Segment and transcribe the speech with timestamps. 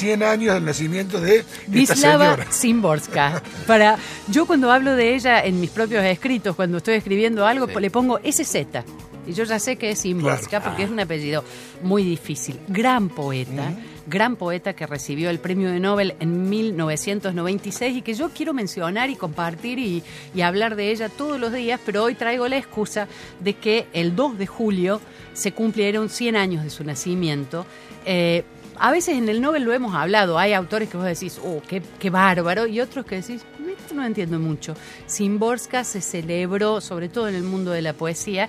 [0.00, 2.52] 100 años del nacimiento de esta Vislava señora.
[2.52, 3.42] Szymborska.
[3.66, 7.74] Para, yo cuando hablo de ella en mis propios escritos, cuando estoy escribiendo algo, Sí.
[7.80, 8.84] le pongo SZ.
[9.26, 10.64] Y yo ya sé que es Szymborska Claro.
[10.64, 11.44] porque es un apellido
[11.82, 12.58] muy difícil.
[12.68, 13.74] Gran poeta,
[14.06, 19.10] gran poeta que recibió el premio de Nobel en 1996 y que yo quiero mencionar
[19.10, 20.02] y compartir y,
[20.34, 23.06] y hablar de ella todos los días, pero hoy traigo la excusa
[23.40, 25.00] de que el 2 de julio
[25.34, 27.66] se cumplieron 100 años de su nacimiento.
[28.06, 28.42] Eh,
[28.82, 32.10] a veces en el Nobel lo hemos hablado, hay autores que vos decís, oh, qué,
[32.10, 33.42] bárbaro, y otros que decís,
[33.78, 34.74] esto no entiendo mucho.
[35.04, 38.48] Simborska se celebró, sobre todo en el mundo de la poesía,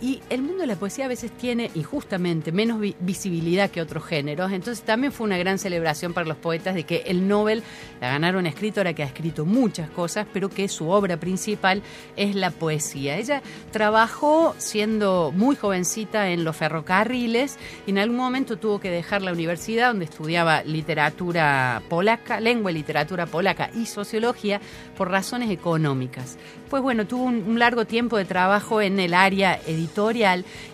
[0.00, 4.02] y el mundo de la poesía a veces tiene, injustamente, menos vi- visibilidad que otros
[4.04, 4.50] géneros.
[4.50, 7.62] Entonces también fue una gran celebración para los poetas de que el Nobel
[8.00, 11.82] la ganaron una escritora que ha escrito muchas cosas, pero que su obra principal
[12.16, 13.18] es la poesía.
[13.18, 13.42] Ella
[13.72, 19.32] trabajó siendo muy jovencita en los ferrocarriles y en algún momento tuvo que dejar la
[19.32, 24.62] universidad donde estudiaba literatura polaca, lengua y literatura polaca y sociología
[24.96, 26.38] por razones económicas.
[26.70, 29.89] Pues bueno, tuvo un, un largo tiempo de trabajo en el área editorial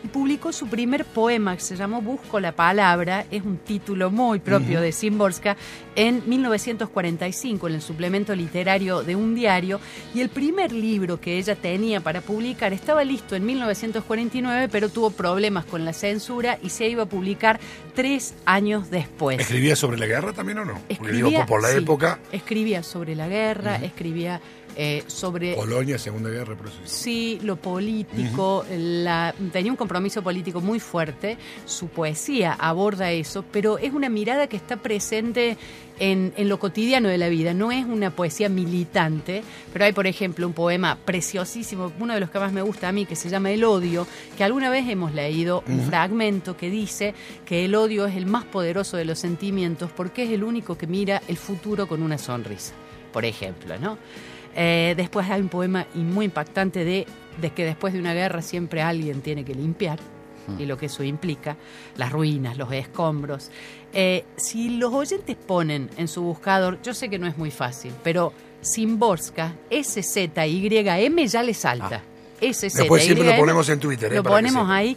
[0.04, 4.40] y publicó su primer poema que se llamó Busco la palabra, es un título muy
[4.40, 5.56] propio de Szymborska,
[5.96, 9.80] en 1945 en el suplemento literario de un diario
[10.14, 15.10] y el primer libro que ella tenía para publicar estaba listo en 1949 pero tuvo
[15.10, 17.58] problemas con la censura y se iba a publicar
[17.94, 19.40] tres años después.
[19.40, 20.74] ¿Escribía sobre la guerra también o no?
[20.74, 24.40] Porque Escribía, digo, por, la sí, época, Escribía sobre la guerra, escribía
[24.78, 26.76] eh, sobre Polonia, Segunda Guerra, por eso.
[26.84, 28.62] Sí, lo político,
[29.06, 34.48] la, tenía un compromiso político muy fuerte, su poesía aborda eso, pero es una mirada
[34.48, 35.56] que está presente
[35.98, 40.06] en, en lo cotidiano de la vida, no es una poesía militante, pero hay, por
[40.06, 43.30] ejemplo, un poema preciosísimo, uno de los que más me gusta a mí, que se
[43.30, 47.14] llama El odio, que alguna vez hemos leído un fragmento que dice
[47.46, 50.86] que el odio es el más poderoso de los sentimientos porque es el único que
[50.86, 52.74] mira el futuro con una sonrisa,
[53.12, 53.98] por ejemplo, ¿no?
[54.58, 57.06] Eh, después hay un poema muy impactante de,
[57.40, 59.98] de que después de una guerra siempre alguien tiene que limpiar
[60.58, 61.56] y lo que eso implica,
[61.96, 63.50] las ruinas, los escombros.
[63.92, 67.92] Eh, si los oyentes ponen en su buscador, yo sé que no es muy fácil,
[68.04, 72.02] pero Simborska, S-Z-Y-M ya le salta.
[72.40, 74.96] S-Z-Y-M, Después siempre lo ponemos en Twitter, eh, Lo ponemos ahí.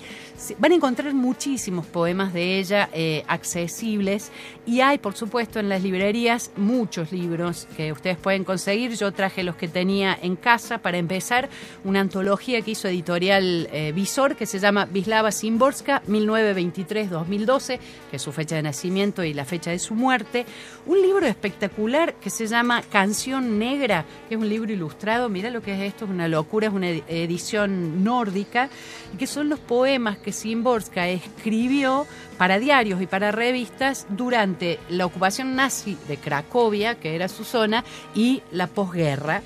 [0.58, 4.32] Van a encontrar muchísimos poemas de ella eh, accesibles
[4.66, 8.96] y hay, por supuesto, en las librerías muchos libros que ustedes pueden conseguir.
[8.96, 11.50] Yo traje los que tenía en casa para empezar
[11.84, 17.80] una antología que hizo editorial eh, Visor que se llama Vislava Szymborska 1923-2012,
[18.10, 20.46] que es su fecha de nacimiento y la fecha de su muerte.
[20.86, 25.30] Un libro espectacular que se llama Canción Negra, que es un libro ilustrado.
[25.30, 28.70] Mira lo que es esto, es una locura, es una ed- edición nórdica,
[29.18, 32.08] que son los poemas que Szymborska escribió
[32.38, 37.84] para diarios y para revistas durante la ocupación nazi de Cracovia, que era su zona,
[38.16, 39.42] y la posguerra.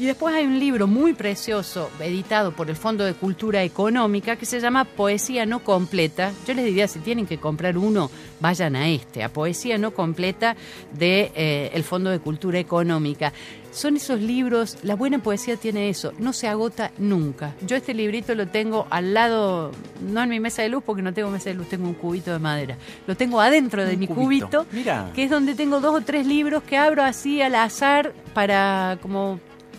[0.00, 4.46] Y después hay un libro muy precioso, editado por el Fondo de Cultura Económica, que
[4.46, 6.32] se llama Poesía No Completa.
[6.46, 8.08] Yo les diría, si tienen que comprar uno,
[8.38, 10.54] vayan a este, a Poesía No Completa
[10.92, 13.32] de eh, el Fondo de Cultura Económica.
[13.72, 17.54] Son esos libros, la buena poesía tiene eso, no se agota nunca.
[17.66, 21.12] Yo este librito lo tengo al lado, no en mi mesa de luz, porque no
[21.12, 22.76] tengo mesa de luz, tengo un cubito de madera.
[23.06, 24.46] Lo tengo adentro de Un mi cubito.
[24.48, 25.10] cubito, Mira.
[25.14, 29.38] que es donde tengo dos o tres libros que abro así al azar para como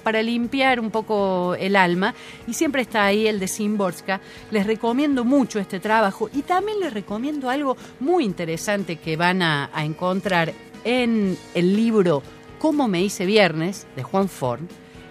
[0.10, 2.16] para limpiar un poco el alma
[2.48, 4.20] y siempre está ahí el de Simborska.
[4.50, 9.70] Les recomiendo mucho este trabajo y también les recomiendo algo muy interesante que van a,
[9.72, 10.52] a encontrar
[10.84, 12.24] en el libro
[12.58, 14.68] Cómo me hice viernes de Juan Forn.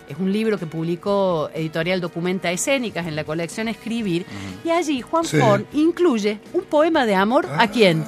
[0.08, 4.26] Es un libro que publicó Editorial Documenta Escénicas en la colección Escribir
[4.64, 5.38] y allí Juan Sí.
[5.38, 8.04] Forn incluye un poema de amor a quién?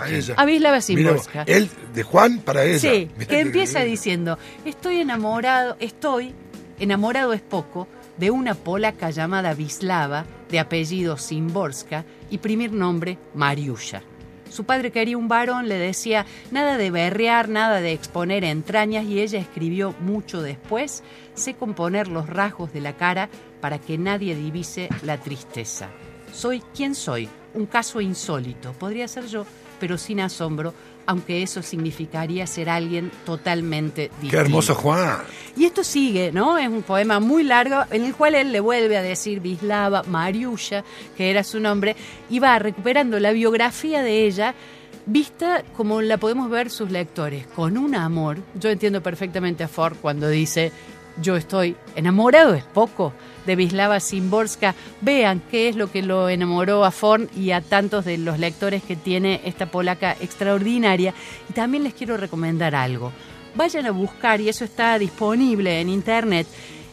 [0.00, 0.34] Ah, a ella.
[0.36, 1.42] A Wisława Mira, Szymborska.
[1.46, 2.78] él, de Juan para ella.
[2.78, 3.90] Sí, Mirá que empieza lindo.
[3.90, 6.34] diciendo, estoy enamorado, estoy,
[6.78, 14.02] enamorado es poco, de una polaca llamada Wislava, de apellido Szymborska y primer nombre Mariusza.
[14.50, 19.20] Su padre quería un varón, le decía nada de berrear, nada de exponer entrañas y
[19.20, 21.02] ella escribió mucho después,
[21.34, 23.28] sé componer los rasgos de la cara
[23.60, 25.90] para que nadie divise la tristeza.
[26.32, 29.44] Soy quien soy, un caso insólito, podría ser yo,
[29.78, 30.74] pero sin asombro,
[31.06, 34.30] aunque eso significaría ser alguien totalmente distinto.
[34.30, 35.18] Qué hermoso Juan.
[35.56, 36.58] Y esto sigue, ¿no?
[36.58, 40.84] Es un poema muy largo en el cual él le vuelve a decir Vislava Mariusha,
[41.16, 41.96] que era su nombre,
[42.28, 44.54] y va recuperando la biografía de ella
[45.06, 48.38] vista como la podemos ver sus lectores, con un amor.
[48.54, 50.70] Yo entiendo perfectamente a Ford cuando dice,
[51.20, 53.12] yo estoy enamorado, es poco,
[53.48, 54.76] de Vislava Simborska.
[55.00, 58.84] Vean qué es lo que lo enamoró a Forn y a tantos de los lectores
[58.84, 61.12] que tiene esta polaca extraordinaria.
[61.50, 63.12] Y también les quiero recomendar algo.
[63.56, 66.46] Vayan a buscar, y eso está disponible en internet,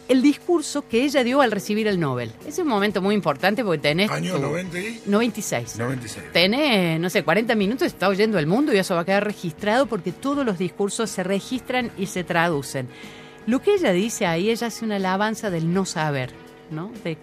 [0.07, 2.31] el discurso que ella dio al recibir el Nobel.
[2.47, 4.09] Es un momento muy importante porque tenés...
[4.11, 5.01] Año tu- 90 y...
[5.05, 5.77] 96.
[5.79, 6.25] 96.
[6.31, 9.87] Tenés, no sé, 40 minutos, está oyendo el mundo y eso va a quedar registrado
[9.87, 12.87] porque todos los discursos se registran y se traducen.
[13.47, 16.33] Lo que ella dice ahí, ella hace una alabanza del no saber,
[17.03, 17.17] De,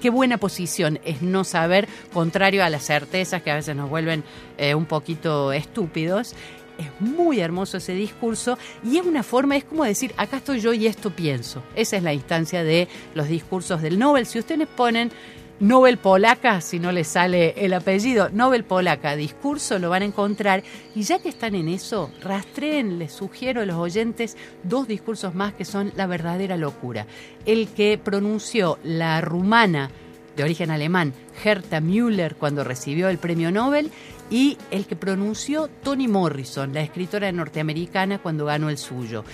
[0.00, 4.24] qué buena posición es no saber, contrario a las certezas que a veces nos vuelven
[4.56, 6.34] eh, un poquito estúpidos.
[6.78, 10.72] Es muy hermoso ese discurso y es una forma, es como decir, acá estoy yo
[10.72, 11.62] y esto pienso.
[11.74, 14.26] Esa es la instancia de los discursos del Nobel.
[14.26, 15.10] Si ustedes ponen
[15.60, 20.62] Nobel Polaca, si no les sale el apellido, Nobel Polaca, discurso, lo van a encontrar.
[20.94, 25.54] Y ya que están en eso, rastreen, les sugiero a los oyentes dos discursos más
[25.54, 27.06] que son la verdadera locura.
[27.44, 29.90] El que pronunció la rumana
[30.36, 31.12] de origen alemán,
[31.42, 33.90] Herta Müller, cuando recibió el premio Nobel,
[34.30, 39.24] y el que pronunció Toni Morrison, la escritora norteamericana, cuando ganó el suyo.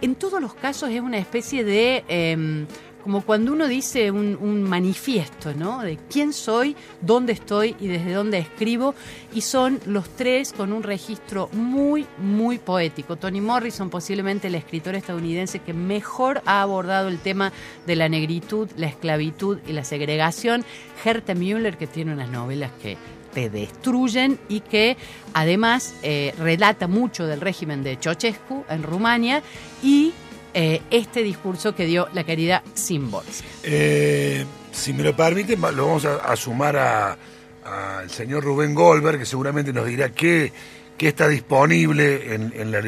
[0.00, 2.04] En todos los casos es una especie de...
[2.08, 2.66] em,
[3.04, 5.82] como cuando uno dice un, manifiesto, ¿no?
[5.82, 8.94] De quién soy, dónde estoy y desde dónde escribo.
[9.34, 13.16] Y son los tres con un registro muy, muy poético.
[13.16, 17.52] Toni Morrison, posiblemente el escritor estadounidense que mejor ha abordado el tema
[17.86, 20.64] de la negritud, la esclavitud y la segregación.
[21.04, 22.96] Herta Müller, que tiene unas novelas que
[23.34, 24.96] te destruyen y que
[25.34, 29.42] además eh, relata mucho del régimen de Ceausescu en Rumania
[29.82, 30.14] y
[30.54, 33.44] eh, este discurso que dio la querida Simborsk.
[33.64, 37.16] Eh, si me lo permite, lo vamos a, a sumar a-
[37.64, 40.52] al señor Rubén Goldberg, que seguramente nos dirá qué,
[40.98, 42.80] qué está disponible en, la,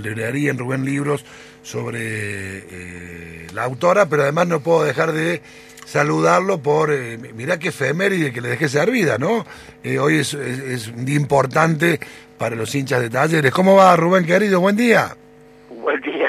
[0.00, 1.24] librería, en Rubén Libros,
[1.62, 5.40] sobre eh, la autora, pero además no puedo dejar de
[5.86, 9.46] saludarlo por, eh, mirá qué efeméride que le dejé servida, ¿no?
[9.82, 12.00] Eh, hoy es- es un día importante
[12.38, 13.52] para los hinchas de talleres.
[13.52, 14.60] ¿Cómo va, Rubén, querido?
[14.60, 15.16] Buen día.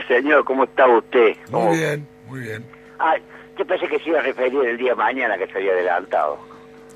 [0.07, 0.43] Señor.
[0.45, 1.35] ¿Cómo está usted?
[1.51, 2.65] ¿Cómo- Muy bien, muy bien.
[2.99, 3.21] Ay,
[3.57, 6.37] yo pensé que se iba a referir el día de mañana que se había adelantado.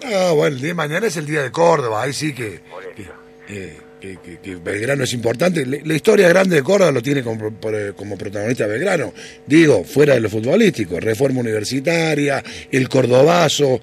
[0.03, 2.83] Ah, bueno, el día de mañana es el día de Córdoba, ahí sí que, Por
[2.83, 2.93] eso.
[2.95, 5.65] que, eh, que- que- que Belgrano es importante.
[5.65, 9.11] La, historia grande de Córdoba lo tiene como, por- como protagonista Belgrano.
[9.45, 12.41] Digo, fuera de lo futbolístico, reforma universitaria,
[12.71, 13.79] el cordobazo.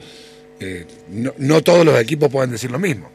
[0.59, 3.11] eh, no, no todos los equipos pueden decir lo mismo.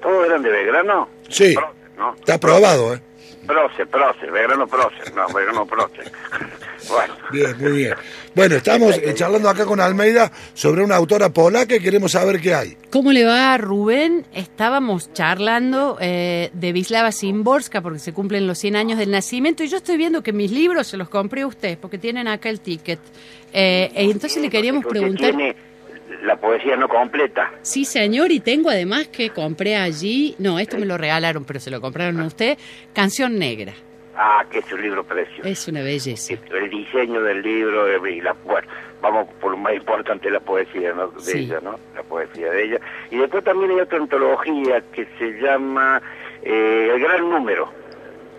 [0.00, 1.06] ¿Todos eran de Belgrano?
[1.28, 1.54] Sí.
[1.98, 2.14] ¿no?
[2.14, 3.00] Está aprobado, ¿eh?
[3.46, 5.14] Prócer, prócer, Belgrano prócer.
[5.14, 6.12] No, Belgrano prócer.
[6.88, 7.14] bueno.
[7.32, 7.94] Bien, muy bien.
[8.34, 12.54] Bueno, estamos eh, charlando acá con Almeida sobre una autora polaca y queremos saber qué
[12.54, 12.76] hay.
[12.90, 14.26] ¿Cómo le va a Rubén?
[14.32, 19.68] Estábamos charlando eh, de Vislava Simborska porque se cumplen los 100 años del nacimiento y
[19.68, 22.60] yo estoy viendo que mis libros se los compré a usted porque tienen acá el
[22.60, 23.00] ticket.
[23.52, 25.34] Eh, y entonces le queríamos preguntar...
[25.34, 25.69] tiene
[26.22, 27.50] la poesía no completa.
[27.62, 31.70] Sí, señor, y tengo además que compré allí, no, esto me lo regalaron, pero se
[31.70, 32.58] lo compraron a usted,
[32.92, 33.72] Canción Negra.
[34.16, 35.48] Ah, que es un libro precioso.
[35.48, 36.34] Es una belleza.
[36.52, 38.68] El diseño del libro eh, y la, bueno,
[39.00, 41.08] vamos por lo más importante la poesía ¿no?
[41.08, 41.38] de Sí.
[41.38, 41.78] ella, ¿no?
[41.94, 42.80] La poesía de ella.
[43.10, 46.02] Y después también hay otra antología que se llama
[46.42, 47.72] eh, El Gran Número.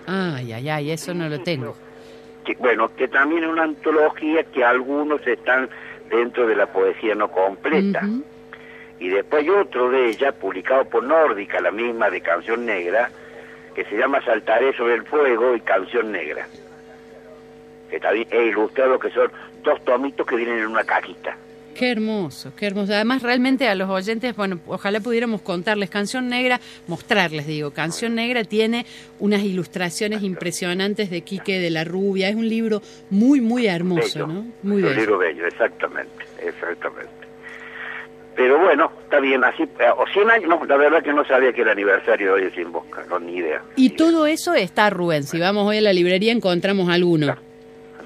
[0.06, 1.76] Ay, ay, ay, eso no lo tengo.
[2.44, 5.70] que, bueno, que también es una antología que algunos están
[6.10, 8.02] dentro de la poesía no completa.
[9.00, 13.10] Y después hay otro de ella, publicado por Nórdica, la misma de Canción Negra,
[13.74, 16.48] que se llama Saltaré sobre el fuego y Canción Negra.
[17.90, 19.32] Que también es ilustrado, que son
[19.64, 21.36] dos tomitos que vienen en una cajita.
[21.76, 22.94] Qué hermoso, qué hermoso.
[22.94, 25.90] Además, realmente a los oyentes, bueno, ojalá pudiéramos contarles.
[25.90, 28.86] Canción Negra, mostrarles, digo, Canción Negra tiene
[29.20, 32.30] unas ilustraciones impresionantes de Quique de la Rubia.
[32.30, 34.28] Es un libro muy, muy hermoso, Bello.
[34.28, 34.46] ¿no?
[34.64, 34.94] Muy Es un bello.
[34.96, 37.10] libro bello, exactamente, exactamente.
[38.36, 41.52] Pero bueno, está bien, así, eh, o 100 años, no, la verdad que no sabía
[41.52, 43.62] que el aniversario de hoy Sin Bosca, no, ni idea.
[43.76, 43.98] Y ni idea.
[43.98, 45.24] todo eso está, Rubén.
[45.24, 47.36] Si vamos hoy a la librería, encontramos alguno.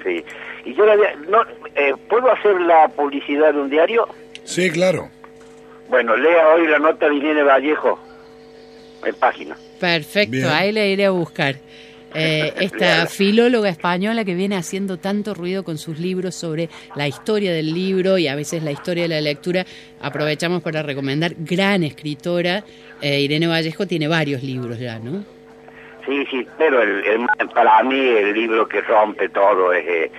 [0.04, 0.24] Sí.
[0.64, 1.38] Y yo le había- no,
[1.76, 4.08] eh, ¿puedo hacer la publicidad de un diario?
[4.44, 5.08] Sí, claro.
[5.88, 7.98] Bueno, lea hoy la nota de Irene Vallejo
[9.04, 9.56] en página.
[9.78, 10.46] Perfecto, Bien.
[10.46, 11.56] ahí le iré a buscar.
[12.18, 17.52] Eh, esta filóloga española que viene haciendo tanto ruido con sus libros sobre la historia
[17.52, 19.66] del libro y a veces la historia de la lectura,
[20.00, 22.64] aprovechamos para recomendar, gran escritora,
[23.02, 25.24] eh, Irene Vallejo tiene varios libros ya, ¿no?
[26.06, 30.10] Sí, sí, pero el, el- para mí el libro que rompe todo es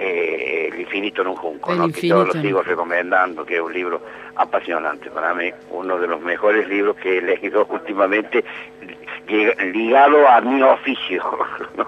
[0.00, 1.88] eh, El infinito en un junco, ¿no?
[1.90, 4.00] que yo lo sigo recomendando, que es un libro
[4.34, 8.42] apasionante para mí, uno de los mejores libros que he leído últimamente,
[9.28, 11.22] ligado a mi oficio.
[11.76, 11.86] ¿no?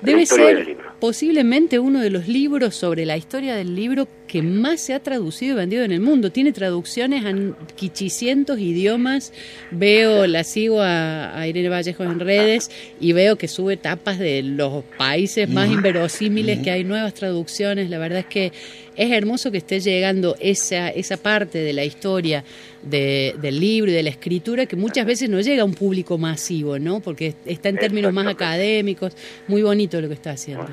[0.00, 0.76] Debe ser.
[1.00, 5.54] Posiblemente uno de los libros sobre la historia del libro que más se ha traducido
[5.54, 6.30] y vendido en el mundo.
[6.30, 7.32] Tiene traducciones a
[7.74, 9.32] quichicientos idiomas.
[9.70, 14.42] Veo, la sigo a, a Irene Vallejos en redes y veo que sube tapas de
[14.42, 17.90] los países más inverosímiles, que hay nuevas traducciones.
[17.90, 18.52] La verdad es que
[18.94, 22.44] es hermoso que esté llegando esa, esa parte de la historia
[22.82, 26.18] de- del libro y de la escritura que muchas veces no llega a un público
[26.18, 27.00] masivo, ¿no?
[27.00, 29.12] Porque está en términos más académicos.
[29.48, 30.68] Muy bonito lo que está haciendo.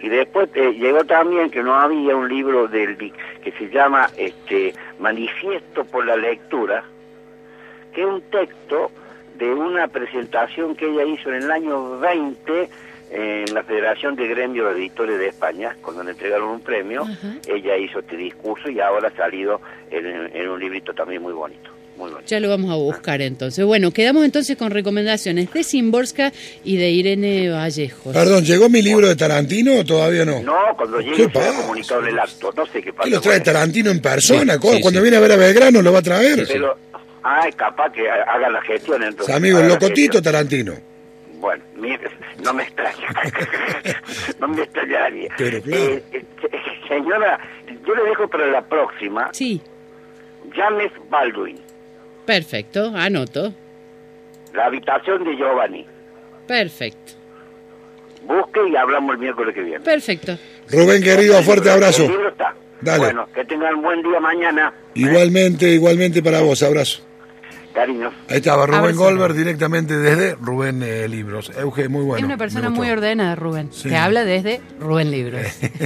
[0.00, 4.74] Y después eh, llegó también que no había un libro del que se llama este
[4.98, 6.84] Manifiesto por la Lectura,
[7.94, 8.90] que es un texto
[9.38, 12.68] de una presentación que ella hizo en el año 20
[13.10, 17.06] en la Federación de Gremios de Editores de España, cuando le entregaron un premio,
[17.46, 19.60] ella hizo este discurso y ahora ha salido
[19.90, 22.28] en, en un librito también muy bonito, muy bonito.
[22.28, 23.64] Ya lo vamos a buscar entonces.
[23.64, 26.32] Bueno, quedamos entonces con recomendaciones de Simborska
[26.64, 28.12] y de Irene Vallejos.
[28.12, 30.42] Perdón, ¿llegó mi libro de Tarantino o todavía no?
[30.42, 31.60] No, cuando ¿Qué llegue será pasa?
[31.62, 33.04] comunicado el acto, no sé qué pasa.
[33.08, 33.40] ¿Qué los trae.
[33.40, 34.54] Tarantino en persona?
[34.54, 35.02] Sí, ¿Cu- sí, Cuando sí.
[35.02, 36.46] viene a ver a Belgrano lo va a traer.
[36.46, 36.76] Pero,
[37.22, 39.34] ah, es capaz que ha- haga la gestión entonces.
[39.34, 40.20] Amigo, el locotito.
[40.22, 40.74] Tarantino.
[41.38, 42.08] Bueno, mire,
[42.42, 43.08] no me extraña.
[44.40, 45.28] no me extrañaría.
[45.36, 45.82] Pero claro.
[45.84, 46.24] Eh, eh,
[46.88, 47.38] señora,
[47.86, 49.28] yo le dejo para la próxima.
[49.32, 49.60] Sí,
[50.54, 51.58] James Baldwin,
[52.26, 53.52] perfecto, anoto.
[54.54, 55.86] la habitación de Giovanni.
[56.46, 57.12] Perfecto,
[58.26, 59.80] Busque y hablamos el miércoles que viene.
[59.80, 60.36] perfecto.
[60.70, 62.04] Rubén, querido, fuerte abrazo.
[62.04, 62.54] El libro está.
[62.80, 62.98] Dale.
[63.04, 64.72] Bueno, que tengan buen día mañana.
[64.94, 67.02] Igualmente, igualmente para vos, abrazo.
[67.72, 68.12] Cariños.
[68.28, 68.98] Ahí estaba Rubén Abrazo.
[69.00, 71.52] Goldberg directamente desde Rubén eh, Libros.
[71.58, 72.18] Euge, muy bueno.
[72.18, 73.70] es una persona muy ordenada, Rubén.
[73.72, 73.90] Sí.
[73.90, 75.42] Te habla desde Rubén Libros.